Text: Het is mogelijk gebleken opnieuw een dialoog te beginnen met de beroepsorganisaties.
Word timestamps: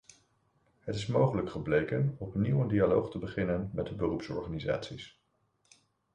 Het 0.79 0.95
is 0.95 1.05
mogelijk 1.05 1.49
gebleken 1.49 2.15
opnieuw 2.19 2.61
een 2.61 2.67
dialoog 2.67 3.09
te 3.11 3.17
beginnen 3.19 3.69
met 3.73 3.85
de 3.85 3.95
beroepsorganisaties. 3.95 5.19